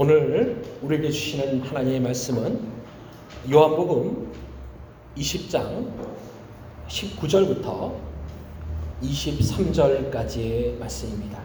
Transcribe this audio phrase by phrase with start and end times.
[0.00, 2.60] 오늘 우리에게 주시는 하나님의 말씀은
[3.50, 4.32] 요한복음
[5.16, 5.92] 20장
[6.86, 7.96] 19절부터
[9.02, 11.42] 23절까지의 말씀입니다.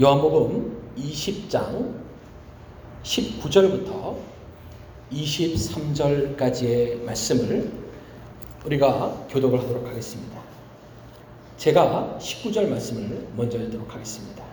[0.00, 1.94] 요한복음 20장
[3.04, 4.16] 19절부터
[5.12, 7.70] 23절까지의 말씀을
[8.66, 10.42] 우리가 교독을 하도록 하겠습니다.
[11.58, 14.47] 제가 19절 말씀을 먼저 읽도록 하겠습니다.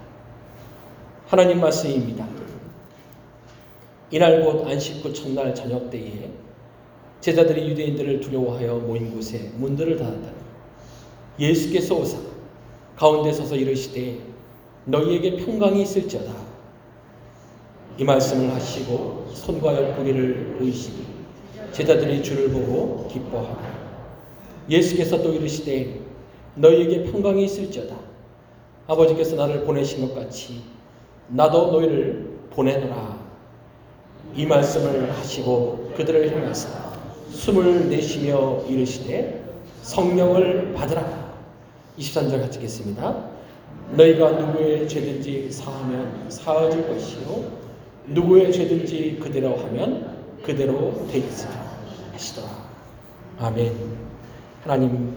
[1.28, 2.28] 하나님 말씀입니다.
[4.11, 6.29] 이날 곧 안식구 첫날 저녁 때에
[7.20, 10.36] 제자들이 유대인들을 두려워하여 모인 곳에 문들을 닫았다니
[11.39, 12.19] 예수께서 오사
[12.96, 14.19] 가운데 서서 이르시되
[14.86, 16.32] 너희에게 평강이 있을지어다
[17.97, 21.07] 이 말씀을 하시고 손과 옆구리를 보이시니
[21.71, 23.57] 제자들이 주를 보고 기뻐하고
[24.69, 26.00] 예수께서 또 이르시되
[26.54, 27.96] 너희에게 평강이 있을지어다
[28.86, 30.75] 아버지께서 나를 보내신 것 같이
[31.28, 33.16] 나도 너희를 보내노라.
[34.36, 36.69] 이 말씀을 하시고 그들을 향하사
[37.30, 39.44] 숨을 내쉬며 이르시되
[39.81, 41.36] 성령을 받으라.
[41.97, 43.30] 23절 같이 읽겠습니다.
[43.91, 47.66] 너희가 누구의 죄든지 사하면 사해질 것이요
[48.08, 51.30] 누구의 죄든지 그대로 하면 그대로 되리라
[52.14, 52.47] 하시더라.
[53.39, 53.73] 아멘.
[54.64, 55.16] 하나님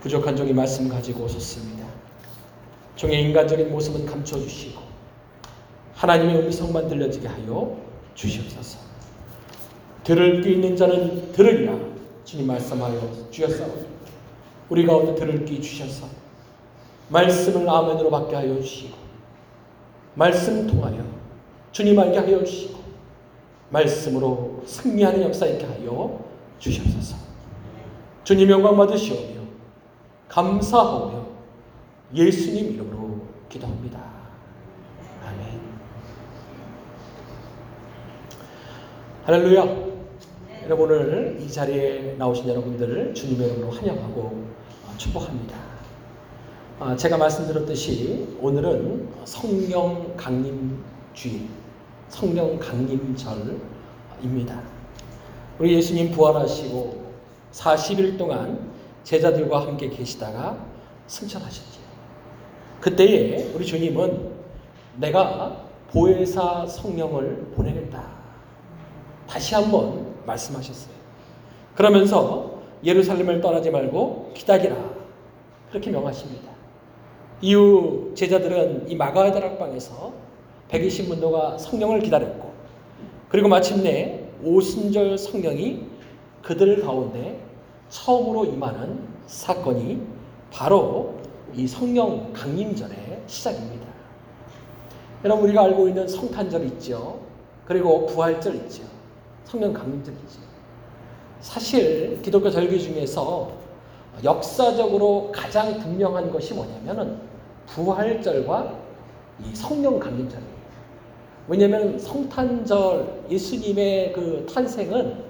[0.00, 1.93] 부족한 종이 말씀 가지고 오셨습니다
[2.96, 4.80] 종의 인간적인 모습은 감춰주시고
[5.94, 7.76] 하나님의 음성만 들려지게 하여
[8.14, 8.78] 주시옵소서.
[10.04, 11.78] 들을 귀 있는 자는 들으리라
[12.24, 13.00] 주님 말씀하여
[13.30, 13.86] 주셨사오니
[14.68, 16.06] 우리 가운데 들을 귀 주셔서
[17.08, 18.96] 말씀을 아멘으로 받게 하여 주시고
[20.14, 21.04] 말씀 통하여
[21.72, 22.78] 주님 알게 하여 주시고
[23.70, 26.20] 말씀으로 승리하는 역사 있게 하여
[26.58, 27.16] 주시옵소서.
[28.22, 29.40] 주님 영광 받으시오며
[30.28, 31.23] 감사하오며
[32.14, 34.00] 예수님 이름으로 기도합니다.
[35.24, 35.60] 아멘.
[39.24, 39.84] 할렐루야.
[40.64, 44.44] 여러분 오늘 이 자리에 나오신 여러분들을 주님의 이름으로 환영하고
[44.96, 45.56] 축복합니다.
[46.78, 51.48] 아, 제가 말씀드렸듯이 오늘은 성령 강림 주일,
[52.08, 54.62] 성령 강림절입니다.
[55.58, 57.12] 우리 예수님 부활하시고
[57.52, 58.72] 40일 동안
[59.02, 60.64] 제자들과 함께 계시다가
[61.06, 61.73] 승천하셨죠.
[62.80, 64.32] 그때에 우리 주님은
[64.96, 68.04] 내가 보혜사 성령을 보내겠다.
[69.28, 70.94] 다시 한번 말씀하셨어요.
[71.74, 74.76] 그러면서 예루살렘을 떠나지 말고 기다리라.
[75.70, 76.52] 그렇게 명하십니다.
[77.40, 80.12] 이후 제자들은 이 마가의 다락방에서
[80.70, 82.52] 120문도가 성령을 기다렸고
[83.28, 85.86] 그리고 마침내 오순절 성령이
[86.42, 87.40] 그들 가운데
[87.88, 90.00] 처음으로 임하는 사건이
[90.52, 91.16] 바로
[91.52, 93.86] 이 성령 강림절의 시작입니다.
[95.24, 97.20] 여러분 우리가 알고 있는 성탄절 있죠.
[97.66, 98.82] 그리고 부활절 있죠.
[99.44, 100.40] 성령 강림절 있죠.
[101.40, 103.52] 사실 기독교 절기 중에서
[104.22, 107.18] 역사적으로 가장 분명한 것이 뭐냐면은
[107.66, 108.74] 부활절과
[109.44, 110.54] 이 성령 강림절이에요.
[111.48, 115.24] 왜냐하면 성탄절 예수님의 그 탄생은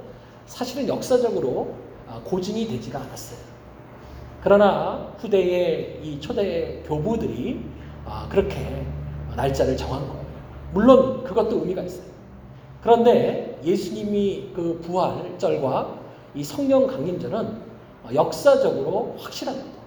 [0.47, 1.75] 사실은 역사적으로
[2.25, 3.54] 고증이 되지가 않았어요.
[4.44, 7.60] 그러나 후대의 이 초대 교부들이
[8.28, 8.84] 그렇게
[9.34, 10.25] 날짜를 정한 거예요.
[10.75, 12.05] 물론 그것도 의미가 있어요.
[12.82, 15.99] 그런데 예수님이 그 부활절과
[16.34, 17.75] 이 성령 강림절은
[18.15, 19.78] 역사적으로 확실합니다.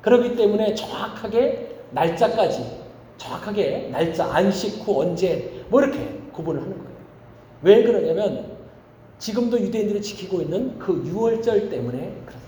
[0.00, 2.82] 그렇기 때문에 정확하게 날짜까지
[3.18, 6.92] 정확하게 날짜 안식 후 언제 뭐 이렇게 구분을 하는 거예요.
[7.62, 8.56] 왜 그러냐면
[9.18, 12.41] 지금도 유대인들이 지키고 있는 그 6월절 때문에 그래요.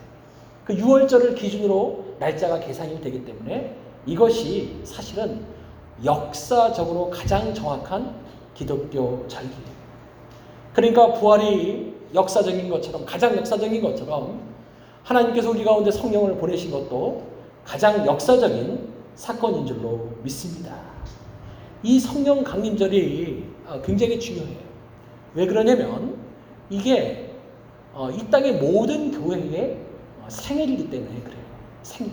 [0.64, 3.76] 그 6월절을 기준으로 날짜가 계산이 되기 때문에
[4.06, 5.42] 이것이 사실은
[6.04, 8.14] 역사적으로 가장 정확한
[8.54, 9.74] 기독교 절기예요.
[10.72, 14.40] 그러니까 부활이 역사적인 것처럼 가장 역사적인 것처럼
[15.02, 17.22] 하나님께서 우리 가운데 성령을 보내신 것도
[17.64, 20.76] 가장 역사적인 사건인 줄로 믿습니다.
[21.82, 23.44] 이 성령 강림절이
[23.84, 24.64] 굉장히 중요해요.
[25.34, 26.16] 왜 그러냐면
[26.70, 27.30] 이게
[28.12, 29.83] 이 땅의 모든 교회의
[30.28, 31.44] 생일이기 때문에 그래요.
[31.82, 32.12] 생일.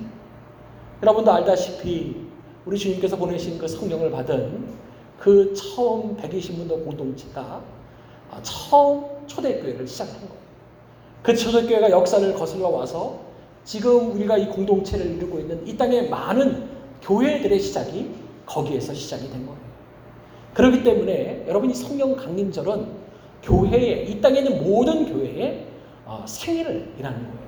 [1.01, 2.27] 여러분도 알다시피
[2.65, 4.81] 우리 주님께서 보내신 그 성령을 받은
[5.19, 7.61] 그 처음 120문도 공동체가
[8.43, 10.41] 처음 초대교회를 시작한 거예요.
[11.23, 13.19] 그 초대교회가 역사를 거슬러 와서
[13.63, 16.69] 지금 우리가 이 공동체를 이루고 있는 이 땅의 많은
[17.01, 18.09] 교회들의 시작이
[18.45, 19.59] 거기에서 시작이 된 거예요.
[20.53, 23.01] 그렇기 때문에 여러분이 성령 강림절은
[23.43, 25.67] 교회의 이 땅에 있는 모든 교회의
[26.25, 27.40] 생일을 일하는 거예요.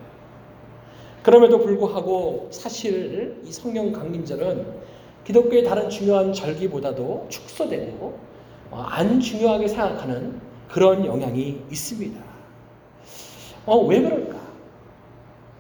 [1.23, 4.83] 그럼에도 불구하고 사실 이 성령 강림절은
[5.23, 8.19] 기독교의 다른 중요한 절기보다도 축소되고
[8.71, 12.19] 어, 안 중요하게 생각하는 그런 영향이 있습니다.
[13.65, 14.35] 어, 왜 그럴까?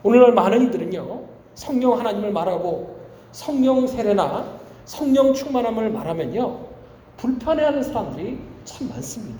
[0.03, 1.23] 오늘날 많은 이들은요,
[1.55, 2.97] 성령 하나님을 말하고
[3.31, 6.59] 성령 세례나 성령 충만함을 말하면요,
[7.15, 9.39] 불편해하는 사람들이 참 많습니다.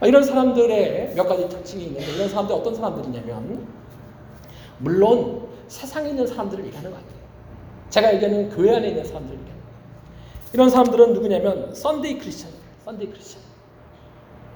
[0.00, 3.66] 아, 이런 사람들의 몇 가지 특징이 있는데, 이런 사람들 어떤 사람들이냐면,
[4.78, 7.12] 물론 세상에 있는 사람들을 얘기하는 거 아니에요.
[7.90, 9.72] 제가 얘기하는 교회 안에 있는 사람들 얘기하는 거예요.
[10.54, 12.50] 이런 사람들은 누구냐면, Sunday Christian,
[12.84, 13.40] Sunday Christian.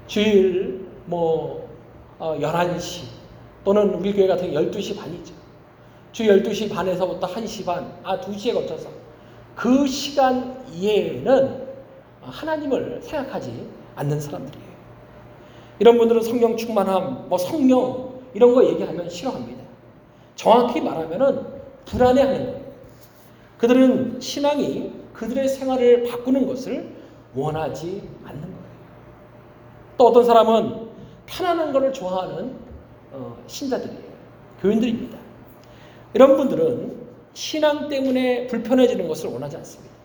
[0.07, 1.67] 주일 뭐
[2.19, 3.03] 어, 11시
[3.63, 5.33] 또는 우리 교회 같은 경우 12시 반이죠.
[6.11, 8.89] 주 12시 반에서부터 1시 반, 아 2시에 거쳐서
[9.55, 11.67] 그 시간 이외에는
[12.21, 14.67] 하나님을 생각하지 않는 사람들이에요.
[15.79, 19.56] 이런 분들은 성령 충만함, 뭐 성령 이런 거 얘기하면 싫어합니다.
[20.37, 21.45] 정확히 말하면은
[21.85, 22.67] 불안해하는.
[23.57, 26.95] 그들은 신앙이 그들의 생활을 바꾸는 것을
[27.35, 28.57] 원하지 않는 거예요.
[29.97, 30.87] 또 어떤 사람은
[31.25, 32.55] 편안한 것을 좋아하는
[33.11, 34.07] 어, 신자들이에요.
[34.61, 35.17] 교인들입니다.
[36.13, 39.95] 이런 분들은 신앙 때문에 불편해지는 것을 원하지 않습니다.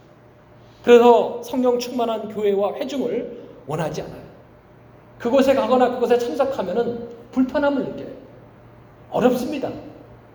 [0.82, 4.23] 그래서 성령 충만한 교회와 회중을 원하지 않아요.
[5.19, 8.12] 그곳에 가거나 그곳에 참석하면은 불편함을 느껴요.
[9.11, 9.70] 어렵습니다.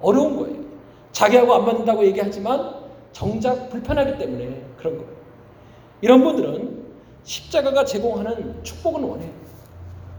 [0.01, 0.63] 어려운 거예요.
[1.11, 2.75] 자기하고 안 맞는다고 얘기하지만
[3.11, 5.11] 정작 불편하기 때문에 그런 거예요.
[6.01, 6.85] 이런 분들은
[7.23, 9.31] 십자가가 제공하는 축복은 원해요.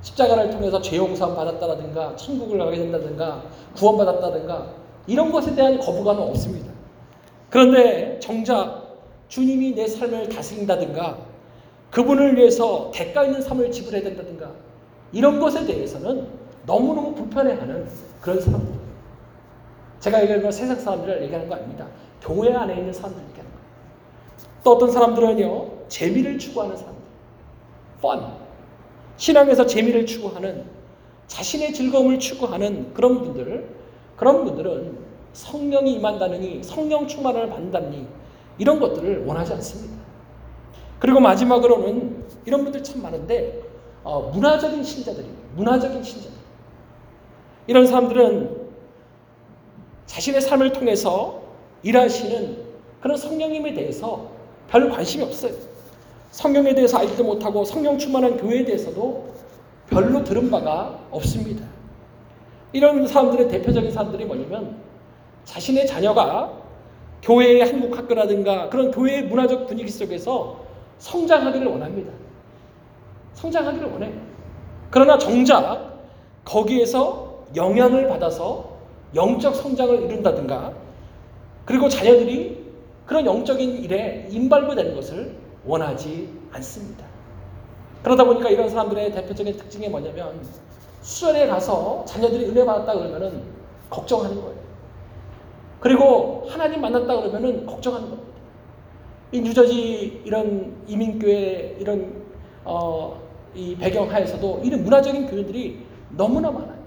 [0.02, 3.42] 십자가를 통해서 죄 용서 받았다든가 천국을 가게 된다든가
[3.76, 4.66] 구원받았다든가
[5.06, 6.72] 이런 것에 대한 거부감은 없습니다.
[7.50, 8.88] 그런데 정작
[9.28, 11.18] 주님이 내 삶을 다스린다든가
[11.90, 14.50] 그분을 위해서 대가 있는 삶을 지불해야 된다든가
[15.12, 16.26] 이런 것에 대해서는
[16.66, 17.88] 너무너무 불편해하는
[18.20, 18.77] 그런 사람들.
[20.00, 21.86] 제가 얘기하는 건 세상 사람들을 얘기하는 거 아닙니다.
[22.20, 23.64] 교회 안에 있는 사람들 얘기하는 거예요.
[24.64, 27.02] 또 어떤 사람들은요, 재미를 추구하는 사람들.
[27.98, 28.32] fun.
[29.16, 30.64] 신앙에서 재미를 추구하는
[31.26, 33.68] 자신의 즐거움을 추구하는 그런 분들,
[34.16, 34.98] 그런 분들은
[35.32, 38.06] 성령이 임한다느니 성령 충만을 받는다느니
[38.58, 39.98] 이런 것들을 원하지 않습니다.
[40.98, 43.62] 그리고 마지막으로는 이런 분들 참 많은데
[44.02, 45.42] 어, 문화적인 신자들입니다.
[45.54, 46.36] 문화적인 신자들.
[47.66, 48.57] 이런 사람들은
[50.08, 51.42] 자신의 삶을 통해서
[51.82, 52.56] 일하시는
[53.00, 54.30] 그런 성령님에 대해서
[54.68, 55.52] 별 관심이 없어요.
[56.30, 59.32] 성령에 대해서 알지도 못하고 성령 충만한 교회에 대해서도
[59.88, 61.64] 별로 들은 바가 없습니다.
[62.72, 64.76] 이런 사람들의 대표적인 사람들이 뭐냐면
[65.44, 66.52] 자신의 자녀가
[67.22, 70.60] 교회의 한국 학교라든가 그런 교회의 문화적 분위기 속에서
[70.98, 72.12] 성장하기를 원합니다.
[73.34, 74.12] 성장하기를 원해.
[74.90, 75.98] 그러나 정작
[76.44, 78.77] 거기에서 영향을 받아서
[79.14, 80.72] 영적 성장을 이룬다든가
[81.64, 82.66] 그리고 자녀들이
[83.06, 87.04] 그런 영적인 일에 인발부되는 것을 원하지 않습니다.
[88.02, 90.40] 그러다 보니까 이런 사람들의 대표적인 특징이 뭐냐면
[91.02, 93.42] 수련회 가서 자녀들이 은혜 받았다 그러면은
[93.90, 94.58] 걱정하는 거예요.
[95.80, 98.28] 그리고 하나님 만났다 그러면은 걱정하는 겁니다.
[99.32, 102.22] 이 뉴저지 이런 이민교회 이런
[102.64, 103.20] 어,
[103.54, 106.77] 이 배경 하에서도 이런 문화적인 교회들이 너무나 많아요.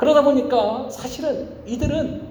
[0.00, 2.22] 그러다 보니까 사실은 이들은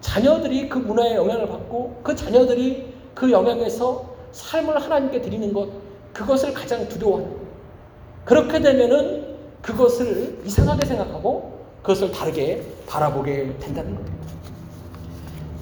[0.00, 5.68] 자녀들이 그 문화의 영향을 받고 그 자녀들이 그 영향에서 삶을 하나님께 드리는 것
[6.12, 7.46] 그것을 가장 두려워하는 거예요.
[8.24, 14.16] 그렇게 되면은 그것을 이상하게 생각하고 그것을 다르게 바라보게 된다는 겁니다.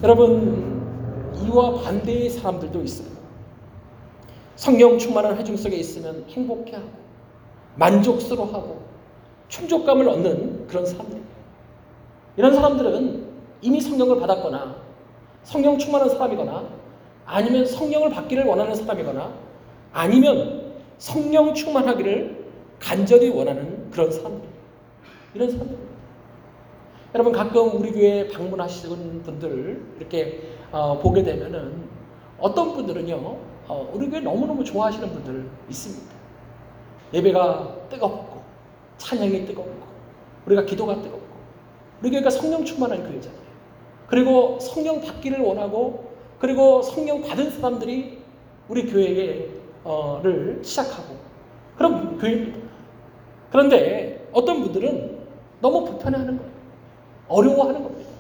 [0.03, 0.83] 여러분
[1.45, 3.09] 이와 반대의 사람들도 있어요.
[4.57, 6.89] 성령 충만한 회중 속에 있으면 행복해하고
[7.75, 8.81] 만족스러워하고
[9.49, 11.34] 충족감을 얻는 그런 사람들
[12.37, 13.25] 이런 사람들은
[13.63, 14.77] 이미 성령을 받았거나
[15.45, 16.65] 성령 충만한 사람이거나
[17.27, 19.33] 아니면 성령을 받기를 원하는 사람이거나
[19.93, 22.45] 아니면 성령 충만하기를
[22.79, 24.49] 간절히 원하는 그런 사람들.
[25.35, 25.77] 이런 사람들.
[27.15, 31.85] 여러분 가끔 우리 교회 방문하시는 분들 이렇게 어, 보게 되면은
[32.41, 33.15] 어떤 분들은요
[33.69, 36.13] 어, 우리 교회 너무너무 좋아하시는 분들 있습니다.
[37.15, 38.43] 예배가 뜨겁고
[38.99, 39.73] 찬양이 뜨겁고
[40.47, 41.24] 우리가 기도가 뜨겁고
[42.01, 43.45] 우리 교회가 성령 충만한 교회잖아요.
[44.09, 48.19] 그리고 성령 받기를 원하고 그리고 성령 받은 사람들이
[48.69, 51.17] 우리 교회를 시작하고
[51.77, 52.59] 그런 교회입니다.
[53.51, 55.19] 그런데 어떤 분들은
[55.61, 56.53] 너무 불편해하는 거예요.
[57.29, 58.11] 어려워하는 겁니다.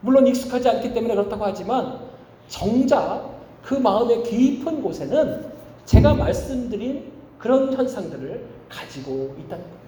[0.00, 2.00] 물론 익숙하지 않기 때문에 그렇다고 하지만
[2.48, 3.30] 정작
[3.62, 5.50] 그 마음의 깊은 곳에는
[5.86, 9.78] 제가 말씀드린 그런 현상들을 가지고 있다는 거예요.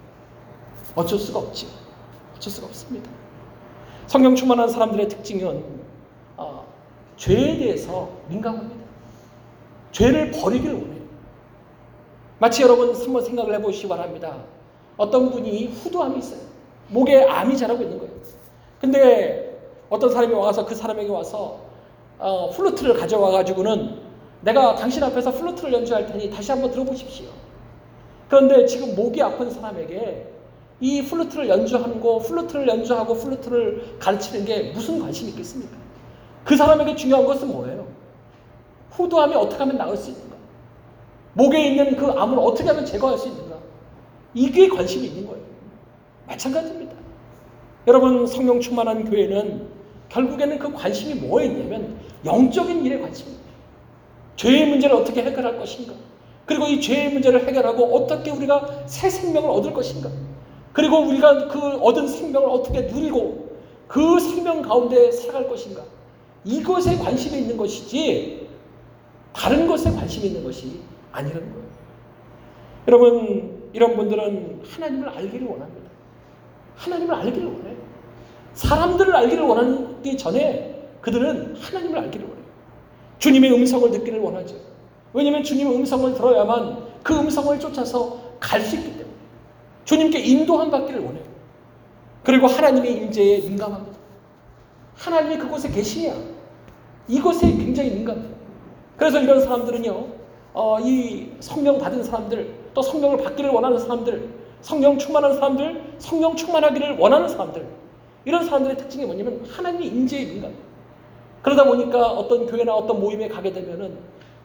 [0.95, 1.67] 어쩔 수가 없죠.
[2.35, 3.09] 어쩔 수가 없습니다.
[4.07, 5.63] 성령 충만한 사람들의 특징은
[6.37, 6.65] 어,
[7.17, 8.85] 죄에 대해서 민감합니다.
[9.91, 11.01] 죄를 버리기를 원해요.
[12.39, 14.37] 마치 여러분 한번 생각을 해보시기 바랍니다.
[14.95, 16.39] 어떤 분이 후두암이 있어요.
[16.89, 18.13] 목에 암이 자라고 있는 거예요.
[18.79, 19.59] 근데
[19.89, 21.59] 어떤 사람이 와서 그 사람에게 와서
[22.17, 23.99] 어, 플루트를 가져와 가지고는
[24.41, 27.27] 내가 당신 앞에서 플루트를 연주할 테니 다시 한번 들어보십시오.
[28.29, 30.36] 그런데 지금 목이 아픈 사람에게
[30.79, 35.75] 이 플루트를 연주하는 거, 플루트를 연주하고 플루트를 가르치는 게 무슨 관심이 있겠습니까?
[36.43, 37.87] 그 사람에게 중요한 것은 뭐예요?
[38.91, 40.35] 후두암이 어떻게 하면 나을 수 있는가?
[41.33, 43.57] 목에 있는 그 암을 어떻게 하면 제거할 수 있는가?
[44.33, 45.43] 이게 관심이 있는 거예요.
[46.27, 46.93] 마찬가지입니다.
[47.87, 49.67] 여러분 성령 충만한 교회는
[50.09, 53.47] 결국에는 그 관심이 뭐에 있냐면 영적인 일에 관심입니다.
[54.35, 55.93] 죄의 문제를 어떻게 해결할 것인가?
[56.45, 60.09] 그리고 이 죄의 문제를 해결하고 어떻게 우리가 새 생명을 얻을 것인가?
[60.77, 63.47] 그리고 우리가 그 얻은 생명을 어떻게 누리고
[63.87, 65.81] 그 생명 가운데 살아갈 것인가?
[66.45, 68.47] 이것에 관심이 있는 것이지
[69.33, 70.79] 다른 것에 관심이 있는 것이
[71.11, 71.67] 아니라는 거예요.
[72.87, 75.89] 여러분 이런 분들은 하나님을 알기를 원합니다.
[76.75, 77.77] 하나님을 알기를 원해요.
[78.53, 82.45] 사람들을 알기를 원하기 전에 그들은 하나님을 알기를 원해요.
[83.17, 84.55] 주님의 음성을 듣기를 원하죠.
[85.11, 89.06] 왜냐하면 주님의 음성을 들어야만 그 음성을 쫓아서 갈 수 있기 때문에
[89.87, 91.23] 주님께 인도함 받기를 원해요.
[92.23, 93.97] 그리고 하나님의 임재에 민감합니다.
[94.95, 96.13] 하나님이 그곳에 계시냐
[97.07, 98.35] 이것에 굉장히 민감해요.
[98.97, 100.07] 그래서 이런 사람들은요,
[100.53, 104.29] 어, 이 성령 받은 사람들, 또 성령을 받기를 원하는 사람들,
[104.59, 107.65] 성령 충만한 사람들, 성령 충만하기를 원하는 사람들,
[108.25, 110.51] 이런 사람들의 특징이 뭐냐면 하나님의 임재에 민감.
[111.41, 113.97] 그러다 보니까 어떤 교회나 어떤 모임에 가게 되면은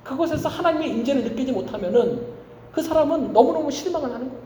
[0.04, 2.26] 그곳에서 하나님의 임재를 느끼지 못하면은
[2.70, 4.41] 그 사람은 너무너무 실망을 하는 거예요.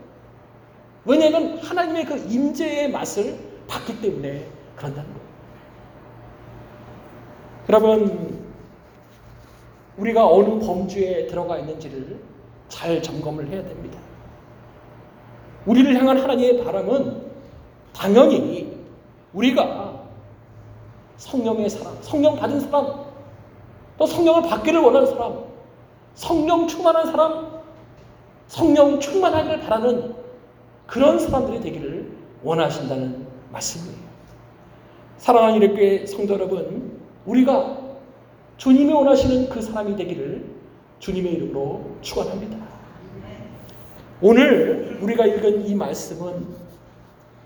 [1.07, 4.45] 왜냐하면 하나님의 그 임재의 맛을 봤기 때문에
[4.75, 5.27] 그런다는 거예요.
[7.69, 8.45] 여러분,
[9.97, 12.19] 우리가 어느 범주에 들어가 있는지를
[12.67, 13.97] 잘 점검을 해야 됩니다.
[15.65, 17.21] 우리를 향한 하나님의 바람은
[17.93, 18.77] 당연히
[19.33, 20.03] 우리가
[21.15, 23.05] 성령의 사람, 성령 받은 사람,
[23.97, 25.45] 또 성령을 받기를 원하는 사람,
[26.15, 27.61] 성령 충만한 사람,
[28.47, 30.26] 성령 충만하기를 바라는
[30.87, 32.11] 그런 사람들이 되기를
[32.43, 34.07] 원하신다는 말씀이에요.
[35.17, 37.77] 사랑하는 이렇게 성도 여러분, 우리가
[38.57, 40.45] 주님이 원하시는 그 사람이 되기를
[40.99, 42.57] 주님의 이름으로 축원합니다.
[44.21, 46.47] 오늘 우리가 읽은 이 말씀은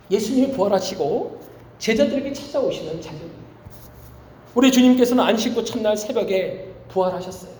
[0.10, 1.40] 예수님이 부활하시고
[1.80, 3.42] 제자들에게 찾아오시는 장면입니다.
[4.54, 7.52] 우리 주님께서는 안식구 첫날 새벽에 부활하셨어요.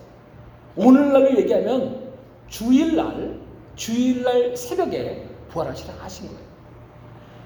[0.76, 2.12] 오늘날을 얘기하면
[2.48, 3.40] 주일날,
[3.76, 6.40] 주일날 새벽에 부활하시라 하신 거예요.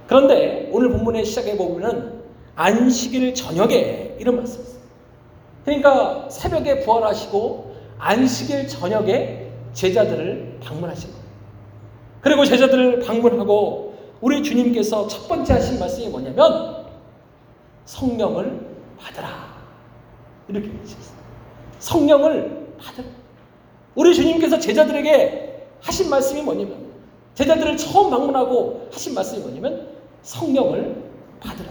[0.06, 2.22] 그런데 오늘 본문의 시작에 보면은
[2.54, 4.80] 안식일 저녁에 이런 말씀이 있어요.
[5.64, 11.26] 그러니까 새벽에 부활하시고 안식일 저녁에 제자들을 방문하신 거예요.
[12.20, 16.86] 그리고 제자들을 방문하고 우리 주님께서 첫 번째 하신 말씀이 뭐냐면
[17.84, 18.60] 성령을
[18.98, 19.28] 받으라.
[20.48, 21.16] 이렇게 얘기하셨어요.
[21.78, 23.06] 성령을 받으라.
[23.94, 26.85] 우리 주님께서 제자들에게 하신 말씀이 뭐냐면
[27.36, 29.88] 제자들을 처음 방문하고 하신 말씀이 뭐냐면
[30.22, 31.04] 성령을
[31.38, 31.70] 받으라.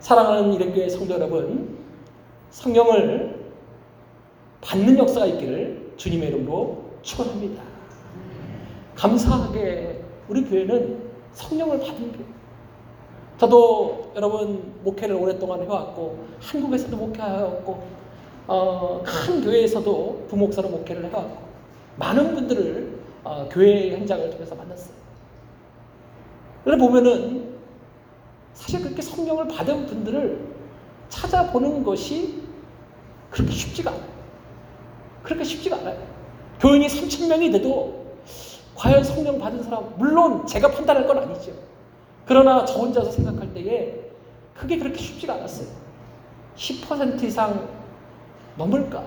[0.00, 1.76] 사랑하는 이ren교회 성도 여러분,
[2.50, 3.52] 성령을
[4.62, 7.62] 받는 역사가 있기를 주님의 이름으로 축원합니다.
[8.94, 12.24] 감사하게 우리 교회는 성령을 받은 교회.
[13.36, 17.82] 저도 여러분 목회를 오랫동안 해왔고 한국에서도 목회하였고
[18.48, 21.36] 어, 큰 교회에서도 부목사로 목회를 해왔고
[21.96, 22.97] 많은 분들을
[23.28, 24.94] 어, 교회 현장을 통해서 만났어요.
[26.64, 27.58] 그래 보면은
[28.54, 30.48] 사실 그렇게 성령을 받은 분들을
[31.10, 32.42] 찾아보는 것이
[33.30, 34.08] 그렇게 쉽지가 않아요.
[35.22, 36.02] 그렇게 쉽지가 않아요.
[36.58, 38.16] 교인이 3천 명이 돼도
[38.74, 41.52] 과연 성령 받은 사람, 물론 제가 판단할 건 아니죠.
[42.24, 43.94] 그러나 저 혼자서 생각할 때에
[44.54, 45.68] 그게 그렇게 쉽지가 않았어요.
[46.56, 47.68] 10% 이상
[48.56, 49.04] 넘을까?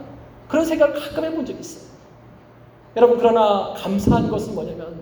[0.48, 1.91] 그런 생각을 가끔 해본 적이 있어요.
[2.96, 5.02] 여러분, 그러나 감사한 것은 뭐냐면,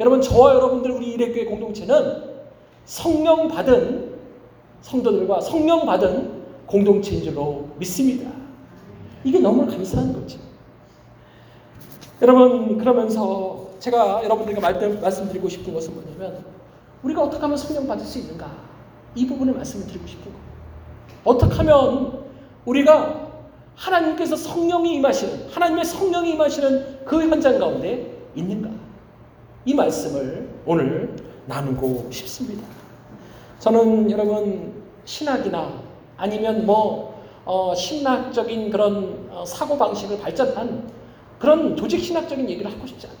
[0.00, 2.32] 여러분, 저와 여러분들 우리 일회교회 공동체는
[2.84, 4.12] 성령 받은
[4.80, 8.30] 성도들과 성령 받은 공동체인 줄로 믿습니다.
[9.24, 10.38] 이게 너무 감사한 거죠.
[12.20, 14.60] 여러분, 그러면서 제가 여러분들에게
[15.00, 16.44] 말씀드리고 싶은 것은 뭐냐면,
[17.02, 18.50] 우리가 어떻게 하면 성령 받을 수 있는가?
[19.14, 20.38] 이 부분을 말씀을 드리고 싶은 거예요.
[21.24, 22.24] 어떻게 하면
[22.64, 23.31] 우리가
[23.76, 28.70] 하나님께서 성령이 임하시는, 하나님의 성령이 임하시는 그 현장 가운데 있는가?
[29.64, 32.62] 이 말씀을 오늘 나누고 싶습니다.
[33.58, 35.82] 저는 여러분, 신학이나
[36.16, 37.12] 아니면 뭐,
[37.44, 40.90] 어, 신학적인 그런 어, 사고 방식을 발전한
[41.38, 43.18] 그런 조직 신학적인 얘기를 하고 싶지 않아요.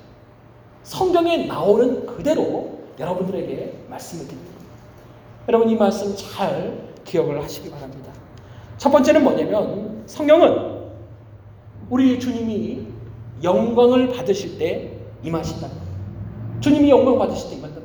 [0.84, 4.52] 성경에 나오는 그대로 여러분들에게 말씀을 드립니다.
[5.48, 8.12] 여러분 이 말씀 잘 기억을 하시기 바랍니다.
[8.78, 10.82] 첫 번째는 뭐냐면 성경은
[11.90, 12.86] 우리 주님이
[13.42, 14.92] 영광을 받으실 때
[15.22, 15.68] 임하신다.
[16.60, 17.82] 주님이 영광 받으실 때 겁니다.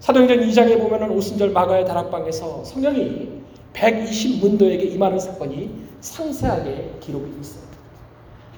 [0.00, 7.62] 사도행전 2장에 보면은 오순절 마가의 다락방에서 성령이 120문도에게 임하는 사건이 상세하게 기록이 되어 있어요.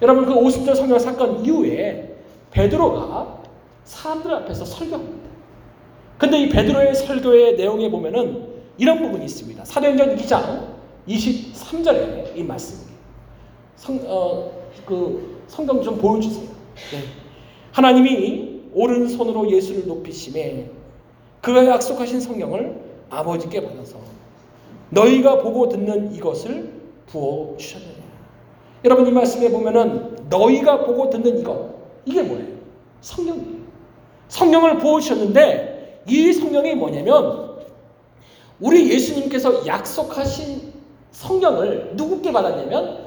[0.02, 2.16] 여러분 그 오순절 성령 사건 이후에
[2.50, 3.42] 베드로가
[3.84, 5.30] 사람들 앞에서 설교합니다.
[6.18, 9.64] 근데 이 베드로의 설교의 내용에 보면은 이런 부분이 있습니다.
[9.64, 10.73] 사도행전 2장
[11.08, 12.92] 23절에 이 말씀입니다.
[13.76, 14.50] 성, 어,
[14.86, 16.46] 그 성경 좀 보여주세요.
[16.92, 17.04] 네.
[17.72, 20.70] 하나님이 오른손으로 예수를 높이심에
[21.40, 22.80] 그가 약속하신 성령을
[23.10, 23.98] 아버지께 받아서
[24.90, 26.72] 너희가 보고 듣는 이것을
[27.06, 27.92] 부어 주셨느냐.
[28.84, 32.54] 여러분 이 말씀에 보면은 너희가 보고 듣는 이것 이게 뭐예요?
[33.00, 33.64] 성령이에요.
[34.28, 37.58] 성령을 부어 주셨는데 이 성령이 뭐냐면
[38.60, 40.73] 우리 예수님께서 약속하신
[41.14, 43.04] 성령을 누구께 받았냐면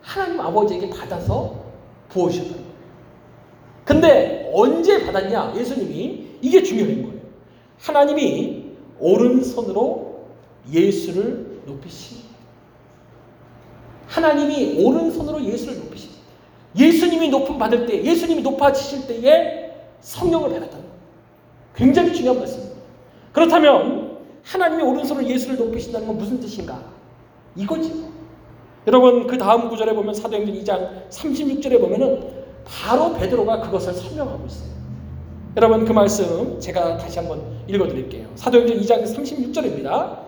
[0.00, 1.54] 하나님 아버지에게 받아서
[2.08, 2.56] 부어 주셨다.
[3.84, 5.54] 근데 언제 받았냐?
[5.56, 7.20] 예수님이 이게 중요한 거예요.
[7.78, 8.64] 하나님이
[8.98, 10.24] 오른손으로
[10.72, 12.16] 예수를 높이시.
[14.06, 16.08] 하나님이 오른손으로 예수를 높이시.
[16.78, 21.00] 예수님이 높음 받을 때, 예수님이 높아지실 때에 성령을 받았다는 거예요.
[21.74, 22.80] 굉장히 중요한 말씀입니다.
[23.32, 26.99] 그렇다면 하나님이 오른손으로 예수를 높이신다는 건 무슨 뜻인가?
[27.56, 28.10] 이거지.
[28.86, 34.70] 여러분 그 다음 구절에 보면 사도행전 2장 36절에 보면은 바로 베드로가 그것을 설명하고 있어요.
[35.56, 38.28] 여러분 그 말씀 제가 다시 한번 읽어드릴게요.
[38.36, 40.18] 사도행전 2장 36절입니다.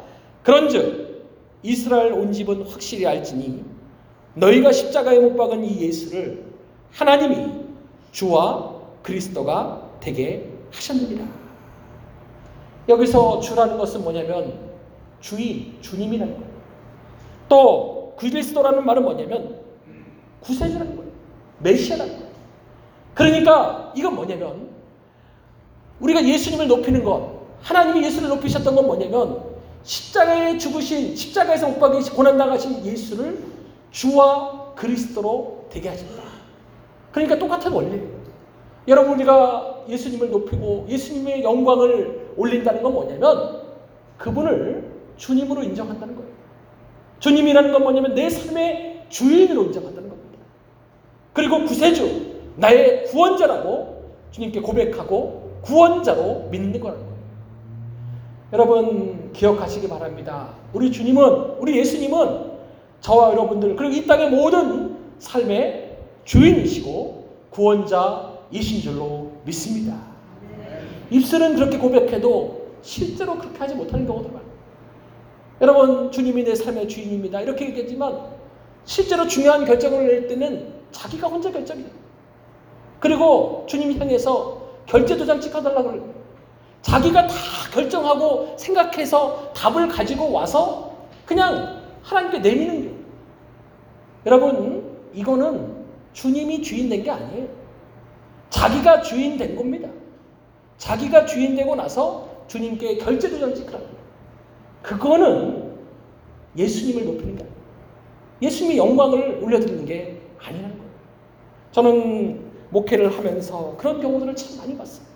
[0.43, 1.31] 그런즉
[1.63, 3.65] 이스라엘 온 집은 확실히 알지니
[4.35, 6.45] 너희가 십자가에 못 박은 이 예수를
[6.93, 7.63] 하나님이
[8.11, 11.25] 주와 그리스도가 되게 하셨느니라.
[12.89, 14.73] 여기서 주라는 것은 뭐냐면
[15.21, 16.52] 주인, 주님이라는 거예요.
[17.53, 19.59] 또 그리스도라는 말은 뭐냐면
[20.41, 21.13] 구세주라는 거예요.
[21.59, 22.33] 메시아라는 거예요.
[23.13, 24.71] 그러니까 이건 뭐냐면
[26.01, 29.45] 우리가 예수님을 높이는 것, 하나님이 예수를 높이셨던 건 뭐냐면
[29.83, 33.45] 십자가에 죽으신 십자가에서 못 박이 고난 당하신 예수를
[33.91, 36.23] 주와 그리스도로 되게 하신다.
[37.13, 38.09] 그러니까 똑같은 원리예요.
[38.89, 43.61] 여러분 우리가 예수님을 높이고 예수님의 영광을 올린다는 건 뭐냐면
[44.17, 46.42] 그분을 주님으로 인정한다는 거예요.
[47.23, 50.39] 주님이라는 건 뭐냐면 내 삶의 주인으로 인정한다는 겁니다.
[51.33, 57.23] 그리고 구세주, 나의 구원자라고 주님께 고백하고 구원자로 믿는 거라는 거예요.
[58.53, 60.49] 여러분 기억하시기 바랍니다.
[60.73, 62.53] 우리 주님은, 우리 예수님은
[63.01, 69.97] 저와 여러분들 그리고 이 땅의 모든 삶의 주인이시고 구원자이신 줄로 믿습니다.
[71.11, 74.42] 입술은 그렇게 고백해도 실제로 그렇게 하지 못하는 경우도 많아요.
[75.63, 77.41] 여러분 주님이 내 삶의 주인입니다.
[77.41, 78.19] 이렇게 얘기했지만
[78.85, 81.89] 실제로 중요한 결정을 낼 때는 자기가 혼자 결정이에요.
[82.99, 86.15] 그리고 주님 향해서 결제 도장 찍어달라고 그래요.
[86.83, 87.35] 자기가 다
[87.73, 92.97] 결정하고 생각해서 답을 가지고 와서 그냥 하나님께 내미는 거예요.
[94.27, 97.47] 여러분 이거는 주님이 주인 된 게 아니에요.
[98.51, 99.89] 자기가 주인 된 겁니다.
[100.79, 104.02] 자기가 주인 되고 나서 주님께 결제 도장 찍으라고.
[104.83, 105.73] 그거는
[106.57, 107.47] 예수님을 높이는 게.
[108.43, 110.91] 예수님의 영광을 올려드리는 게 아니라는 거예요.
[111.71, 115.07] 저는 목회를 하면서 그런 경우들을 참 많이 봤어요.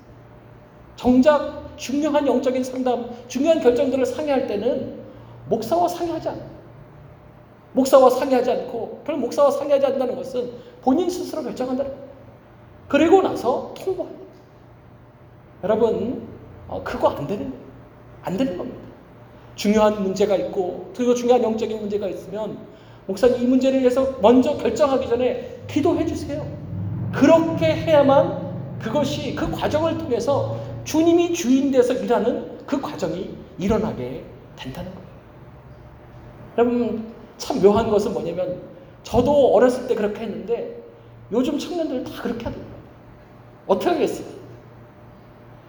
[0.94, 4.98] 정작 중요한 영적인 상담, 중요한 결정들을 상의할 때는
[5.48, 6.56] 목사와 상의하지 않아요.
[7.72, 10.50] 목사와 상의하지 않고, 그럼 목사와 상의하지 않는다는 것은
[10.80, 12.06] 본인 스스로 결정한다는 거예요.
[12.88, 14.24] 그리고 나서 통보합니다.
[15.64, 16.26] 여러분,
[16.68, 17.66] 어, 그거 안 되는 거예요.
[18.22, 18.85] 안 되는 겁니다.
[19.56, 22.58] 중요한 문제가 있고 그리고 중요한 영적인 문제가 있으면
[23.06, 26.46] 목사님 이 문제를 위해서 먼저 결정하기 전에 기도해 주세요.
[27.12, 34.22] 그렇게 해야만 그것이 그 과정을 통해서 주님이 주인 돼서 일하는 그 과정이 일어나게
[34.54, 35.06] 된다는 거예요.
[36.58, 38.60] 여러분 참 묘한 것은 뭐냐면
[39.02, 40.82] 저도 어렸을 때 그렇게 했는데
[41.32, 42.76] 요즘 청년들 다 그렇게 하더라고요.
[43.66, 44.26] 어떻게 하겠어요?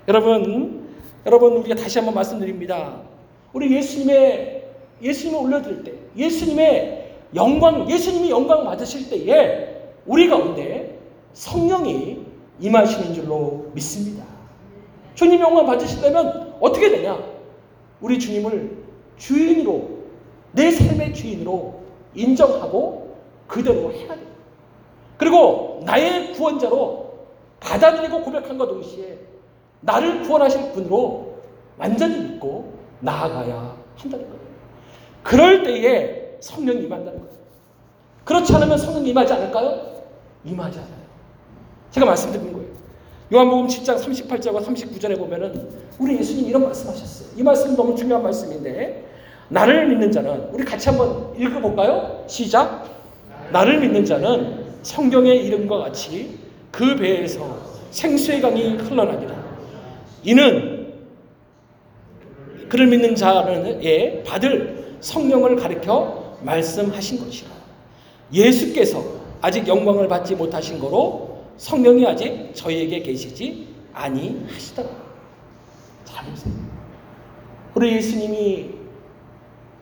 [0.08, 0.88] 여러분,
[1.26, 3.07] 여러분 우리가 다시 한번 말씀드립니다.
[3.54, 4.66] 우리 예수님의
[5.02, 11.00] 예수님을 올려드릴 때, 예수님의 영광, 예수님이 영광 받으실 때에 우리 가운데
[11.34, 12.26] 성령이
[12.60, 14.26] 임하시는 줄로 믿습니다.
[15.14, 17.18] 주님 영광 받으시려면 어떻게 되냐?
[18.02, 18.78] 우리 주님을
[19.18, 19.90] 주인으로
[20.52, 21.82] 내 삶의 주인으로
[22.16, 24.22] 인정하고 그대로 해야 돼.
[25.18, 27.14] 그리고 나의 구원자로
[27.60, 29.18] 받아들이고 고백한과 동시에
[29.82, 31.36] 나를 구원하실 분으로
[31.78, 34.42] 완전히 믿고 나아가야 한다는 거예요.
[35.24, 37.38] 그럴 때에 성령이 임한다는 거예요.
[38.24, 40.04] 그렇지 않으면 성령이 임하지 않을까요?
[40.46, 41.08] 임하지 않아요.
[41.92, 42.68] 제가 말씀드린 거예요.
[43.34, 47.38] 요한복음 7장 38절과 39절에 보면은 우리 예수님 이런 말씀하셨어요.
[47.38, 49.06] 이 말씀 너무 중요한 말씀인데
[49.50, 52.24] 나를 믿는 자는 우리 같이 한번 읽어볼까요?
[52.28, 52.86] 시작.
[53.52, 56.40] 나를 믿는 자는 성경의 이름과 같이
[56.72, 57.58] 그 배에서
[57.92, 59.36] 생수의 강이 흘러나니라.
[60.24, 60.77] 이는
[62.70, 67.50] 그를 믿는 자는 예 받을 성령을 가리켜 말씀하신 것이라.
[68.34, 69.04] 예수께서
[69.42, 74.90] 아직 영광을 받지 못하신 거로 성령이 아직 저희에게 계시지 아니하시더라.
[76.06, 76.54] 잘 보세요.
[77.76, 78.70] 우리 예수님이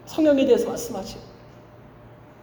[0.06, 1.20] 성령에 대해서 말씀하죠.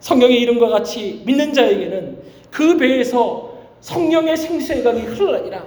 [0.00, 5.64] 성령의 이름과 같이 믿는 자에게는 그 배에서 성령의 생수의 강이 흘러나니라.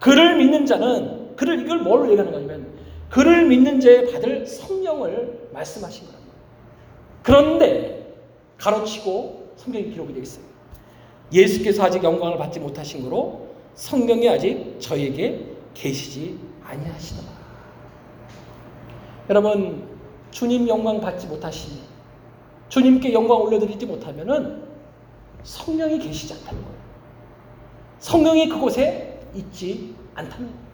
[0.00, 2.57] 그를 믿는 자는 그를 이걸 뭘 얘기하는 거냐면
[3.10, 6.32] 그를 믿는 자에 받을 성령을 말씀하신 말이에요.
[7.22, 8.14] 그런데
[8.58, 10.44] 가로치고 성경에 기록이 되어 있어요.
[11.32, 17.28] 예수께서 아직 영광을 받지 못하신 거로 성령이 아직 저에게 계시지 아니하시더라.
[19.30, 19.88] 여러분
[20.30, 21.82] 주님 영광 받지 못하시니
[22.68, 24.64] 주님께 영광 올려드리지 못하면은
[25.42, 26.78] 성령이 계시지 않다는 거예요.
[27.98, 30.67] 성령이 그곳에 있지 않다는 거예요.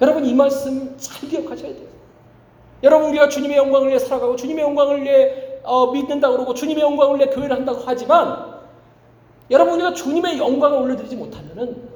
[0.00, 1.88] 여러분 이 말씀 잘 기억하셔야 돼요.
[2.82, 7.28] 여러분 우리가 주님의 영광을 위해 살아가고 주님의 영광을 위해 어, 믿는다 그러고 주님의 영광을 위해
[7.28, 8.60] 교회를 한다고 하지만
[9.50, 11.88] 여러분 우리가 주님의 영광을 올려드리지 못하면은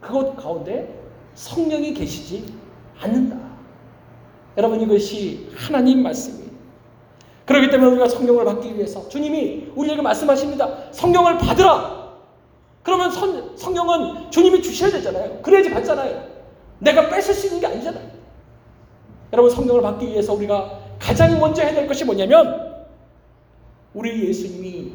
[0.00, 0.92] 그것 가운데
[1.34, 2.52] 성령이 계시지
[3.00, 3.36] 않는다.
[4.56, 6.46] 여러분 이것이 하나님 말씀이에요.
[7.44, 10.90] 그렇기 때문에 우리가 성령을 받기 위해서 주님이 우리에게 말씀하십니다.
[10.90, 12.06] 성령을 받으라.
[12.82, 15.42] 그러면 성, 성령은 주님이 주셔야 되잖아요.
[15.42, 16.35] 그래야지 받잖아요.
[16.78, 18.10] 내가 뺏을 수 있는 게 아니잖아요.
[19.32, 22.86] 여러분 성령을 받기 위해서 우리가 가장 먼저 해야 될 것이 뭐냐면
[23.94, 24.92] 우리 예수님이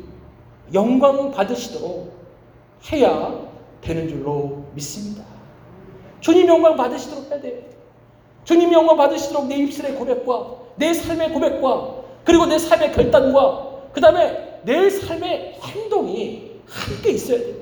[0.73, 2.13] 영광 받으시도록
[2.91, 3.49] 해야
[3.81, 5.23] 되는 줄로 믿습니다.
[6.19, 7.61] 주님 영광 받으시도록 해야 돼요.
[8.43, 14.61] 주님 영광 받으시도록 내 입술의 고백과 내 삶의 고백과 그리고 내 삶의 결단과 그 다음에
[14.63, 17.55] 내 삶의 행동이 함께 있어야 돼요.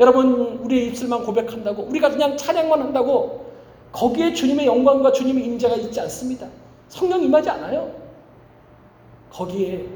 [0.00, 3.52] 여러분 우리의 입술만 고백한다고 우리가 그냥 찬양만 한다고
[3.92, 6.48] 거기에 주님의 영광과 주님의 임재가 있지 않습니다.
[6.88, 7.94] 성령 임하지 않아요.
[9.30, 9.86] 거기에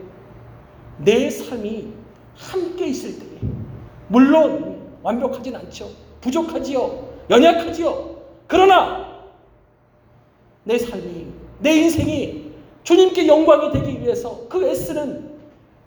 [0.99, 1.89] 내 삶이
[2.37, 3.27] 함께 있을 때
[4.09, 5.89] 물론 완벽하진 않죠.
[6.21, 7.09] 부족하지요.
[7.31, 8.17] 연약하지요.
[8.47, 9.23] 그러나
[10.65, 11.27] 내 삶이
[11.61, 15.31] 내 인생이 주님께 영광이 되기 위해서 그 애쓰는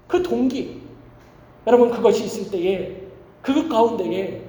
[0.07, 0.81] 그 동기
[1.67, 2.96] 여러분 그것이 있을 때에
[3.47, 4.41] 그 가운데에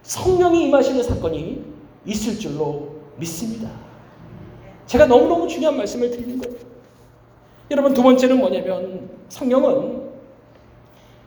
[0.00, 1.62] 성령이 임하시는 사건이
[2.06, 3.70] 있을 줄로 믿습니다.
[4.86, 6.56] 제가 너무너무 중요한 말씀을 드리는 거예요.
[7.70, 10.08] 여러분 두 번째는 뭐냐면 성령은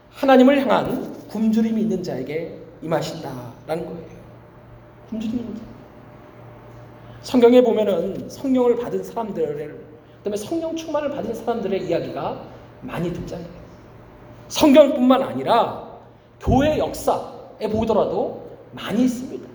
[0.10, 4.08] 하나님을 향한 굶주림이 있는 자에게 임하신다라는 거예요.
[5.12, 5.62] 굶주림이 있는 자.
[7.22, 9.86] 성경에 보면은 성령을 받은 사람들을
[10.18, 12.44] 그다음에 성령 충만을 받은 사람들의 이야기가
[12.82, 13.64] 많이 등장해요.
[14.48, 15.93] 성경뿐만 아니라
[16.44, 19.48] 교회 역사에 보더라도 많이 있습니다.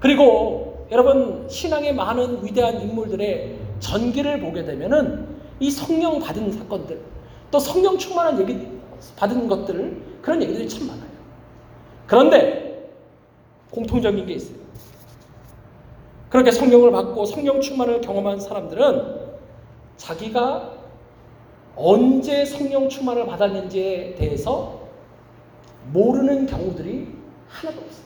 [0.00, 7.00] 그리고 여러분 신앙의 많은 위대한 인물들의 전기를 보게 되면은 이 성령 받은 사건들
[7.50, 8.66] 또 성령 충만한 얘기
[9.16, 11.08] 받은 것들 그런 얘기들이 참 많아요.
[12.06, 12.90] 그런데
[13.70, 14.56] 공통적인 게 있어요.
[16.28, 19.28] 그렇게 성령을 받고 성령 충만을 경험한 사람들은
[19.96, 20.72] 자기가
[21.76, 24.77] 언제 성령 충만을 받았는지에 대해서
[25.92, 27.14] 모르는 경우들이
[27.48, 28.04] 하나도 없어요.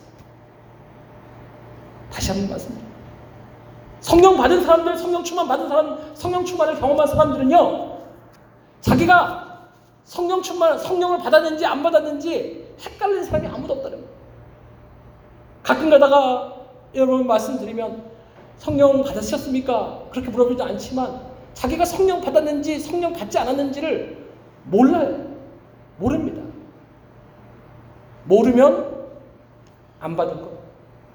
[2.10, 2.92] 다시 한번 말씀드립니다.
[4.00, 7.98] 성령 받은 사람들, 성령 충만 받은 사람, 성령 충만을 경험한 사람들은요,
[8.80, 9.68] 자기가
[10.04, 14.12] 성령 충만, 성령을 받았는지 안 받았는지 헷갈리는 사람이 아무도 없다는 거예요.
[15.62, 16.56] 가끔 가다가
[16.94, 18.10] 여러분 말씀드리면
[18.58, 20.06] 성령 받으셨습니까?
[20.10, 21.20] 그렇게 물어보지도 않지만
[21.54, 24.26] 자기가 성령 받았는지 성령 받지 않았는지를
[24.64, 25.32] 몰라요.
[25.98, 26.41] 모릅니다.
[28.24, 29.06] 모르면
[30.00, 30.50] 안 받을 거.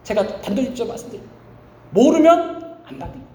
[0.04, 1.34] 제가 단도직입 말씀드립니다.
[1.92, 3.28] 모르면 안 받을 거.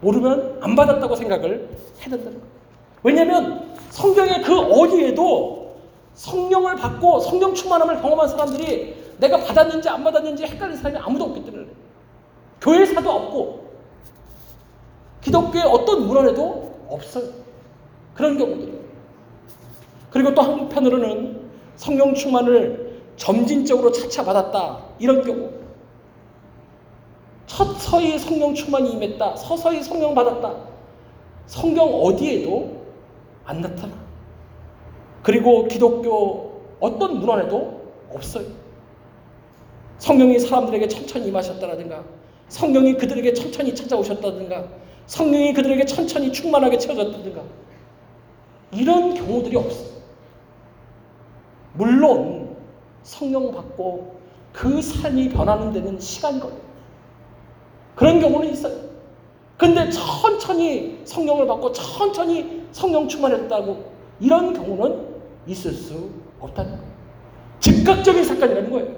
[0.00, 1.68] 모르면 안 받았다고 생각을
[2.00, 2.58] 해야 된다는 거예요.
[3.02, 5.76] 왜냐하면 성경의 그 어디에도
[6.14, 11.66] 성령을 받고 성령 충만함을 경험한 사람들이 내가 받았는지 안 받았는지 헷갈리는 사람이 아무도 없기 때문에
[12.60, 13.68] 교회사도 없고
[15.20, 17.24] 기독교의 어떤 문헌에도 없어요.
[18.14, 18.78] 그런 경우들이.
[20.10, 21.47] 그리고 또 한편으로는
[21.78, 24.78] 성령 충만을 점진적으로 차차 받았다.
[24.98, 25.50] 이런 경우.
[27.46, 29.36] 서서히 성령 충만이 임했다.
[29.36, 30.54] 서서히 성령 받았다.
[31.46, 32.82] 성경 어디에도
[33.44, 33.94] 안 나타나.
[35.22, 37.80] 그리고 기독교 어떤 문헌에도
[38.12, 38.46] 없어요.
[39.98, 42.04] 성령이 사람들에게 천천히 임하셨다라든가,
[42.48, 44.64] 성령이 그들에게 천천히 찾아오셨다든가,
[45.06, 47.42] 성령이 그들에게 천천히 충만하게 채워졌다든가,
[48.72, 49.97] 이런 경우들이 없어요.
[51.78, 52.56] 물론
[53.02, 54.18] 성령 받고
[54.52, 56.58] 그 삶이 변하는 데는 시간이 걸려요.
[57.94, 58.88] 그런 경우는 있어요.
[59.56, 65.06] 근데 천천히 성령을 받고 천천히 성령 충만했다고 이런 경우는
[65.46, 66.10] 있을 수
[66.40, 66.84] 없다는 거예요.
[67.60, 68.96] 즉각적인 사건이라는 거예요.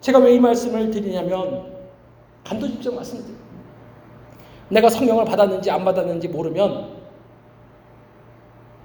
[0.00, 1.72] 제가 왜 이 말씀을 드리냐면
[2.44, 3.38] 간도직접 말씀드려요.
[4.70, 6.96] 내가 성령을 받았는지 안 받았는지 모르면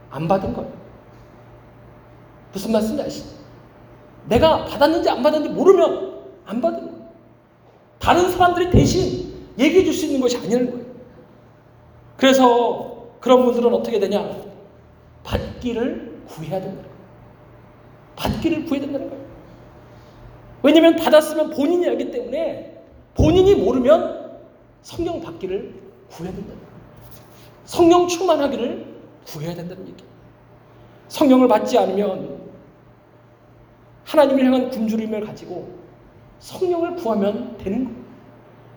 [0.10, 0.83] 안 받은 거예요.
[2.54, 3.30] 무슨 말씀인지 아시죠?
[4.30, 7.10] 내가 받았는지 안 받았는지 모르면 안 받은 거예요.
[8.00, 10.86] 다른 사람들이 대신 얘기해 줄 수 있는 것이 아니라는 거예요.
[12.18, 14.38] 그래서 그런 분들은 어떻게 되냐?
[15.24, 16.94] 받기를 구해야 된다는 거예요.
[18.16, 19.24] 받기를 구해야 된다는 거예요.
[20.62, 22.84] 왜냐하면 받았으면 본인이 알기 때문에
[23.16, 24.39] 본인이 모르면
[24.82, 25.74] 성령 받기를
[26.10, 26.74] 구해야 된다는 거예요.
[27.66, 28.94] 성령 충만하기를
[29.26, 30.12] 구해야 된다는 얘기예요.
[31.13, 32.41] 성령을 받지 않으면
[34.04, 35.69] 하나님을 향한 굶주림을 가지고
[36.39, 38.04] 성령을 구하면 되는 거예요.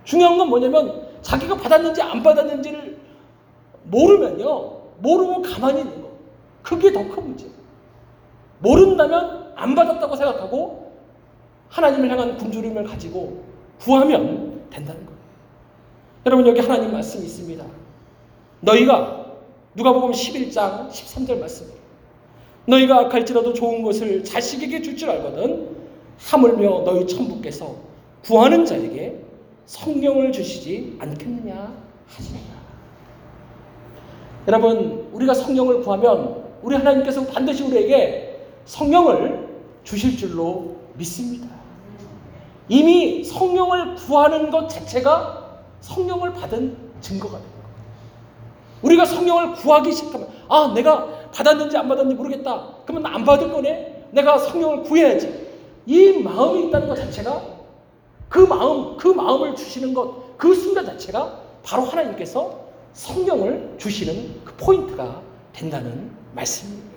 [0.04, 2.98] 중요한 건 뭐냐면 자기가 받았는지 안 받았는지를
[3.84, 4.76] 모르면요.
[4.98, 6.10] 모르고 가만히 있는 거.
[6.62, 7.52] 그게 더 큰 문제예요.
[8.58, 10.92] 모른다면 안 받았다고 생각하고
[11.70, 13.44] 하나님을 향한 굶주림을 가지고
[13.80, 15.18] 구하면 된다는 거예요.
[16.26, 17.64] 여러분 여기 하나님 말씀이 있습니다.
[18.60, 19.24] 너희가
[19.74, 21.85] 누가복음 11장 13절 말씀이에요.
[22.66, 25.76] 너희가 악할지라도 좋은 것을 자식에게 줄 줄 알거든
[26.18, 27.76] 하물며 너희 천부께서
[28.24, 29.20] 구하는 자에게
[29.66, 31.74] 성령을 주시지 않겠느냐
[32.08, 32.56] 하시니라.
[34.48, 39.48] 여러분 우리가 성령을 구하면 우리 하나님께서 반드시 우리에게 성령을
[39.84, 41.48] 주실 줄로 믿습니다.
[42.68, 47.56] 이미 성령을 구하는 것 자체가 성령을 받은 증거가 됩니다.
[48.82, 52.68] 우리가 성령을 구하기 시작하면 아 내가 받았는지 안 받았는지 모르겠다.
[52.86, 54.06] 그러면 안 받을 거네.
[54.10, 55.46] 내가 성령을 구해야지.
[55.84, 57.42] 이 마음이 있다는 것 자체가
[58.28, 62.60] 그 마음, 그 마음을 주시는 것, 그 순간 자체가 바로 하나님께서
[62.94, 65.20] 성령을 주시는 그 포인트가
[65.52, 66.96] 된다는 말씀입니다.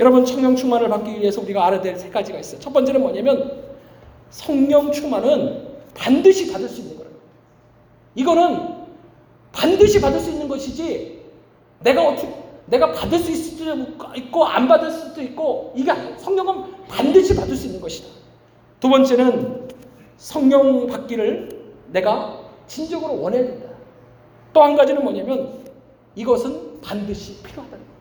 [0.00, 2.60] 여러분 성령 충만을 받기 위해서 우리가 알아야 될 세 가지가 있어요.
[2.60, 3.64] 첫 번째는 뭐냐면
[4.30, 7.10] 성령 충만은 반드시 받을 수 있는 거예요.
[8.14, 8.76] 이거는
[9.50, 11.20] 반드시 받을 수 있는 것이지
[11.80, 12.28] 내가 어떻게
[12.70, 17.66] 내가 받을 수 있을 수도 있고 안 받을 수도 있고 이게 성령은 반드시 받을 수
[17.66, 18.08] 있는 것이다.
[18.80, 19.68] 두 번째는
[20.16, 21.48] 성령 받기를
[21.92, 23.68] 내가 진정으로 원해야 된다.
[24.52, 25.58] 또 한 가지는 뭐냐면
[26.14, 27.98] 이것은 반드시 필요하다는 거예요.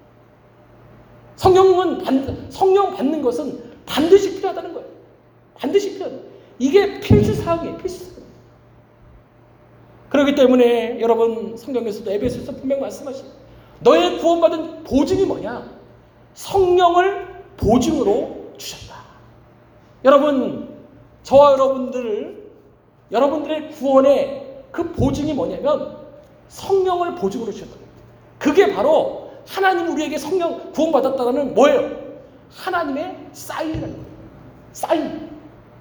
[1.35, 4.87] 성령은 반, 성령 받는 것은 반드시 필요하다는 거예요.
[5.55, 6.17] 반드시 필요하다.
[6.59, 7.77] 이게 필수 사항이에요.
[7.77, 8.17] 필수 사항.
[10.09, 13.27] 그렇기 때문에 여러분 성경에서도 에베소서 분명 말씀하시죠.
[13.81, 15.69] 너의 구원받은 보증이 뭐냐?
[16.33, 18.95] 성령을 보증으로 주셨다.
[20.05, 20.69] 여러분,
[21.23, 22.51] 저와 여러분들,
[23.11, 25.97] 여러분들의 구원의 그 보증이 뭐냐면
[26.49, 27.71] 성령을 보증으로 주셨다.
[28.39, 31.97] 그게 바로 하나님 우리에게 성령 구원받았다는 뭐예요?
[32.51, 34.07] 하나님의 사인이라는 거예요.
[34.73, 35.29] 사인.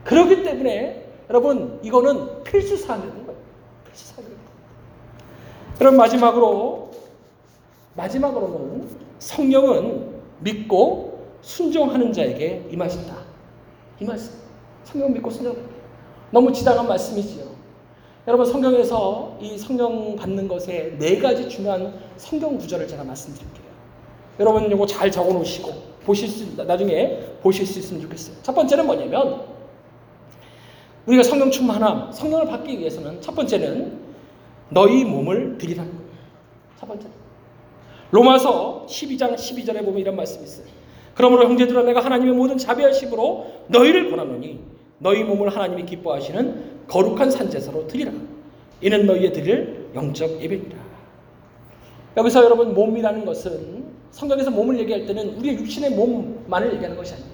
[0.05, 3.41] 그렇기 때문에 여러분, 이거는 필수 사항이라는 거예요.
[3.85, 4.43] 필수 사항입니다.
[5.81, 6.86] 여러분, 마지막으로
[7.97, 13.17] 마지막으로는 성령은 믿고 순종하는 자에게 임하신다.
[14.01, 14.35] 이 말씀.
[14.85, 15.69] 성령 믿고 순종하는
[16.31, 17.45] 너무 지당한 말씀이지요.
[18.29, 23.67] 여러분 성경에서 이 성령 받는 것에 네 가지 중요한 성경 구절을 제가 말씀드릴게요.
[24.41, 25.71] 여러분 이거 잘 적어 놓으시고
[26.05, 28.37] 보실 수 나중에 보실 수 있으면 좋겠어요.
[28.43, 29.47] 첫 번째는 뭐냐면
[31.07, 34.01] 우리가 성령 충만함, 성령을 받기 위해서는 첫 번째는
[34.71, 36.07] 너희 몸을 드리라는 거예요.
[36.79, 37.07] 첫 번째.
[38.11, 40.67] 로마서 12장 12절에 보면 이런 말씀이 있어요.
[41.15, 44.61] 그러므로 형제들아 내가 하나님의 모든 자비하심으로 너희를 권하노니
[44.99, 48.13] 너희 몸을 하나님이 기뻐하시는 거룩한 산제사로 드리라.
[48.81, 50.77] 이는 너희의 드릴 영적 예배니라.
[52.17, 57.31] 여기서 여러분 몸이라는 것은 성경에서 몸을 얘기할 때는 우리의 육신의 몸만을 얘기하는 것이 아니에요.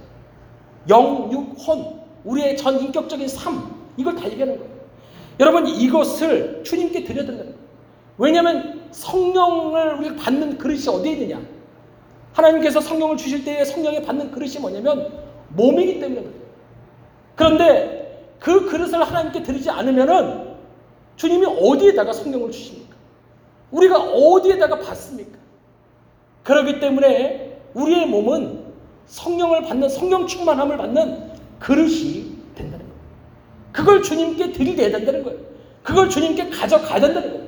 [0.89, 4.73] 영, 육, 혼, 우리의 전 인격적인 삶 이걸 다 얘기하는 거예요.
[5.41, 7.67] 여러분 이것을 주님께 드려야 된다는 거예요.
[8.19, 11.41] 왜냐하면 성령을 우리가 받는 그릇이 어디에 있느냐?
[12.33, 15.13] 하나님께서 성령을 주실 때에 성령이 받는 그릇이 뭐냐면
[15.51, 16.35] 몸이기 때문에 그래요.
[17.35, 20.53] 그런데 그 그릇을 하나님께 드리지 않으면은
[21.17, 22.97] 주님이 어디에다가 성령을 주십니까?
[23.71, 25.39] 우리가 어디에다가 받습니까?
[26.43, 28.65] 그렇기 때문에 우리의 몸은
[29.07, 33.01] 성령을 받는 성령 충만함을 받는 그릇이 된다는 거예요.
[33.73, 35.39] 그걸 주님께 드리게 된다는 거예요.
[35.83, 37.42] 그걸 주님께 가져가야 된다는 거예요.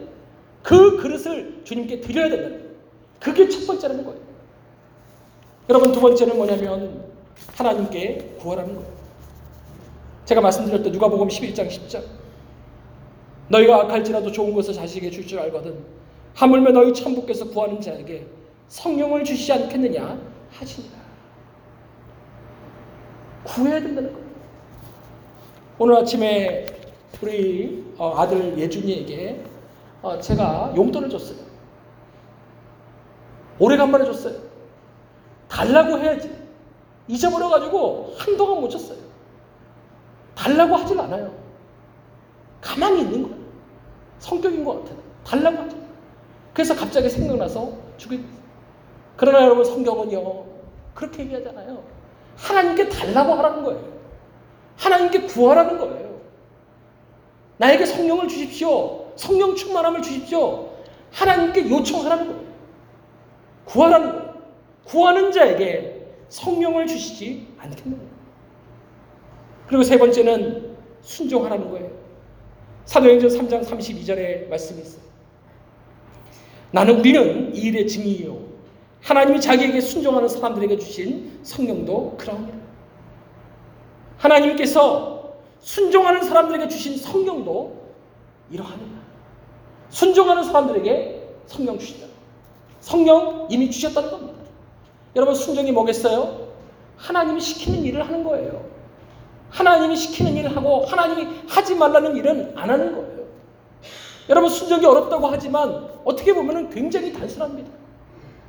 [0.65, 2.75] 그 그릇을 주님께 드려야 된다는 거예요.
[3.21, 4.19] 그게 첫 번째라는 거예요.
[5.69, 7.05] 여러분 두 번째는 뭐냐면
[7.55, 8.91] 하나님께 구하라는 거예요.
[10.25, 12.03] 제가 말씀드렸던 누가복음 11장 10절
[13.49, 15.85] 너희가 악할지라도 좋은 것을 자식에게 줄 줄 알거든
[16.35, 18.27] 하물며 너희 천부께서 구하는 자에게
[18.69, 20.19] 성령을 주시지 않겠느냐
[20.51, 20.95] 하시니라
[23.45, 24.25] 구해야 된다는 거예요.
[25.79, 26.67] 오늘 아침에
[27.21, 29.45] 우리 어, 아들 예준이에게
[30.05, 31.39] 어, 제가 용돈을 줬어요.
[33.59, 34.35] 오래간만에 줬어요.
[35.49, 36.31] 달라고 해야지.
[37.09, 38.99] 잊어버려가지고 한동안 못 줬어요.
[40.35, 41.35] 달라고 하질 않아요.
[42.61, 43.45] 가만히 있는 거예요.
[44.19, 44.99] 성격인 것 같아요.
[45.25, 45.77] 달라고 하죠.
[46.53, 48.27] 그래서 갑자기 생각나서 됐어요.
[49.17, 50.45] 그러나 여러분 성경은요,
[50.95, 51.83] 그렇게 얘기하잖아요.
[52.37, 53.95] 하나님께 달라고 하라는 거예요.
[54.77, 56.21] 하나님께 구하라는 거예요.
[57.57, 59.04] 나에게 성령을 주십시오.
[59.17, 60.71] 성령 충만함을 주십시오.
[61.13, 62.45] 하나님께 요청하라는 거예요.
[63.65, 64.35] 구하라는 거예요.
[64.85, 67.49] 구하는 자에게 성령을 주시지
[67.97, 68.15] 거예요.
[69.67, 71.91] 그리고 세 번째는 순종하라는 거예요.
[72.85, 75.03] 사도행전 3장 32절에 말씀이 있어요.
[76.71, 78.45] 나는 우리는 이 일의 증인이요.
[79.01, 82.59] 하나님이 자기에게 순종하는 사람들에게 주신 성령도 그러합니다.
[84.19, 87.85] 하나님께서 순종하는 사람들에게 주신 성령도
[88.51, 89.04] 이러합니다.
[89.95, 92.09] 순종하는 사람들에게 성령 주시다.
[92.81, 94.35] 성령 이미 주셨다는 겁니다.
[95.15, 96.49] 여러분 순종이 뭐겠어요?
[96.97, 98.65] 하나님이 시키는 일을 하는 거예요.
[99.51, 103.25] 하나님이 시키는 일을 하고 하나님이 하지 말라는 일은 안 하는 거예요.
[104.29, 107.71] 여러분 순종이 어렵다고 하지만 어떻게 보면 굉장히 단순합니다.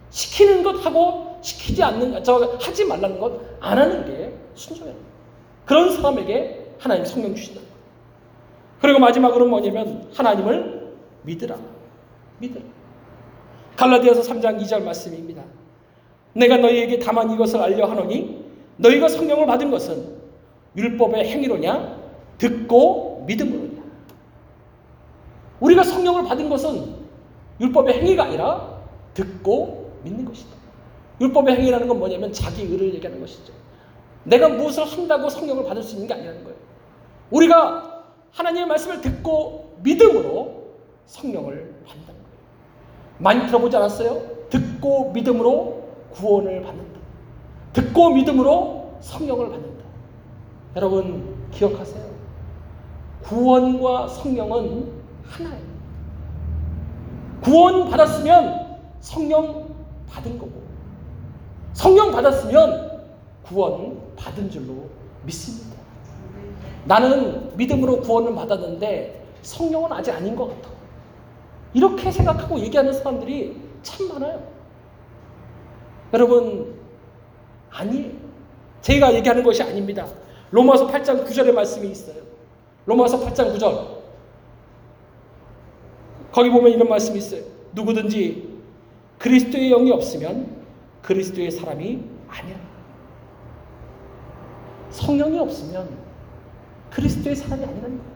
[0.10, 4.98] 시키는 것 하고 시키지 않는 저 하지 말라는 것 안 하는 게 순종이에요.
[5.66, 7.62] 그런 사람에게 하나님 성령 주신다.
[8.82, 10.75] 그리고 마지막으로 뭐냐면 하나님을
[11.26, 11.58] 믿으라.
[12.40, 12.62] 믿으라.
[13.76, 15.44] 갈라디아서 3장 2절 말씀입니다.
[16.34, 18.46] 내가 너희에게 다만 이것을 알려 하노니
[18.78, 20.16] 너희가 성령을 받은 것은
[20.76, 21.98] 율법의 행위로냐
[22.38, 23.84] 듣고 믿음으로냐.
[25.60, 26.96] 우리가 성령을 받은 것은
[27.62, 28.82] 율법의 행위가 아니라
[29.14, 30.56] 듣고 믿는 것이다.
[31.22, 33.54] 율법의 행위라는 건 뭐냐면 자기 의를 얘기하는 것이죠.
[34.26, 36.58] 내가 무엇을 한다고 성령을 받을 수 있는 게 아니라는 거예요.
[37.32, 40.65] 우리가 하나님의 말씀을 듣고 믿음으로
[41.06, 42.36] 성령을 받는다는 거예요.
[43.18, 44.22] 많이 들어보지 않았어요?
[44.50, 47.00] 듣고 믿음으로 구원을 받는다.
[47.74, 49.84] 듣고 믿음으로 성령을 받는다.
[50.76, 52.06] 여러분 기억하세요.
[53.24, 54.92] 구원과 성령은
[55.24, 55.66] 하나예요.
[57.42, 59.76] 구원 받았으면 성령
[60.10, 60.52] 받은 거고
[61.74, 63.04] 성령 받았으면
[63.44, 64.90] 구원 받은 줄로
[65.24, 65.76] 믿습니다.
[66.86, 70.75] 나는 믿음으로 구원을 받았는데 성령은 아직 아닌 것 같아.
[71.76, 74.42] 이렇게 생각하고 얘기하는 사람들이 참 많아요.
[76.14, 76.74] 여러분,
[77.70, 78.12] 아니에요.
[78.82, 80.08] 제가 얘기하는 것이 아닙니다.
[80.52, 82.16] 로마서 8장 9절의 말씀이 있어요.
[82.86, 83.96] 로마서 8장 9절.
[86.32, 87.42] 거기 보면 이런 말씀이 있어요.
[87.74, 88.58] 누구든지
[89.20, 90.56] 그리스도의 영이 없으면
[91.02, 92.56] 그리스도의 사람이 아니야.
[94.92, 95.90] 성령이 없으면
[96.92, 98.16] 그리스도의 사람이 아니라는 거예요.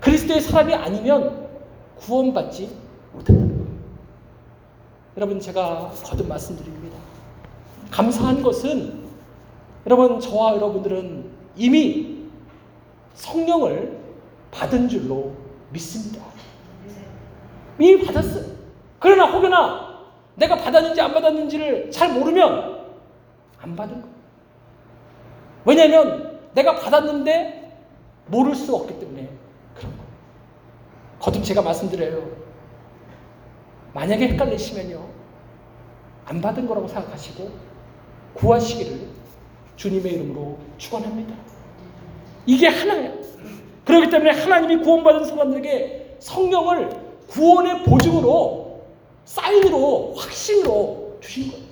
[0.00, 1.49] 그리스도의 사람이 아니면
[2.00, 2.76] 구원받지
[3.12, 3.70] 못한다는 거예요.
[5.16, 6.96] 여러분 제가 거듭 말씀드립니다.
[7.90, 9.04] 감사한 것은
[9.86, 12.26] 여러분 저와 여러분들은 이미
[13.14, 13.98] 성령을
[14.50, 15.34] 받은 줄로
[15.72, 16.24] 믿습니다.
[17.78, 18.44] 이미 받았어요.
[18.98, 19.90] 그러나 혹여나
[20.36, 22.78] 내가 받았는지 안 받았는지를 잘 모르면
[23.58, 24.14] 안 받은 거예요.
[25.64, 27.78] 왜냐하면 내가 받았는데
[28.26, 29.28] 모를 수 없기 때문에.
[31.20, 32.28] 거듭 제가 말씀드려요.
[33.92, 35.08] 만약에 헷갈리시면요.
[36.24, 37.50] 안 받은 거라고 생각하시고
[38.34, 39.08] 구하시기를
[39.76, 41.34] 주님의 이름으로 축원합니다.
[42.46, 43.14] 이게 하나예요.
[43.84, 46.90] 그렇기 때문에 하나님이 구원받은 사람들에게 성령을
[47.28, 48.82] 구원의 보증으로
[49.24, 51.64] 사인으로 확신으로 주신 거예요.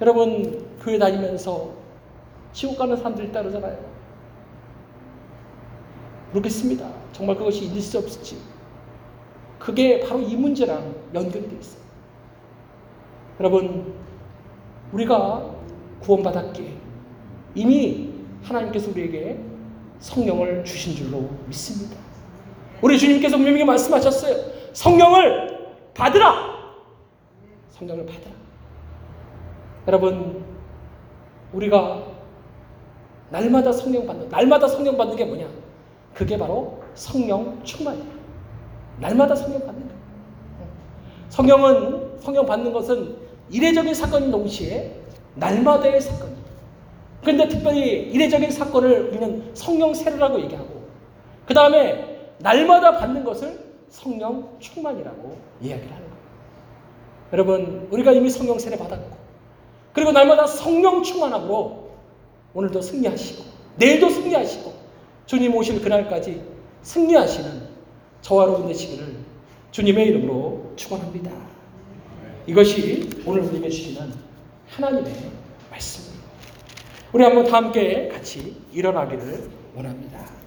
[0.00, 1.70] 여러분 교회 다니면서
[2.52, 3.89] 지옥 가는 사람들이 있다 그러잖아요.
[6.32, 6.90] 모르겠습니다.
[7.12, 8.38] 정말 그것이 있을 수 없을지.
[9.58, 11.80] 그게 바로 이 문제랑 연결되어 있어요.
[13.38, 13.94] 여러분,
[14.92, 15.54] 우리가
[16.00, 16.72] 구원받았기에
[17.54, 18.12] 이미
[18.42, 19.38] 하나님께서 우리에게
[19.98, 21.96] 성령을 주신 줄로 믿습니다.
[22.80, 24.34] 우리 주님께서 분명히 말씀하셨어요.
[24.72, 26.60] 성령을 받으라!
[27.70, 28.32] 성령을 받으라.
[29.86, 30.44] 여러분,
[31.52, 32.04] 우리가
[33.30, 35.59] 날마다 성령 받는, 날마다 성령 받는 게 뭐냐?
[36.14, 38.20] 그게 바로 성령 충만이에요.
[39.00, 40.00] 날마다 성령 받는 거예요.
[41.30, 43.16] 성령은, 성령 받는 것은
[43.50, 44.94] 이례적인 사건인 동시에
[45.36, 46.40] 날마다의 사건이에요.
[47.22, 50.80] 그런데 특별히 이례적인 사건을 우리는 성령 세례라고 얘기하고,
[51.46, 56.20] 그 다음에 날마다 받는 것을 성령 충만이라고 이야기를 하는 거예요.
[57.32, 59.10] 여러분, 우리가 이미 성령 세례 받았고,
[59.92, 61.90] 그리고 날마다 성령 충만함으로
[62.54, 63.44] 오늘도 승리하시고,
[63.76, 64.72] 내일도 승리하시고,
[65.26, 66.42] 주님 오실 그날까지
[66.82, 67.68] 승리하시는
[68.22, 69.16] 저와 여러분 되시기를
[69.70, 71.30] 주님의 이름으로 축원합니다.
[72.46, 74.12] 이것이 오늘 우리에게 주시는
[74.68, 75.12] 하나님의
[75.70, 76.26] 말씀입니다.
[77.12, 80.39] 우리 한번 다 함께 같이 일어나기를 원합니다.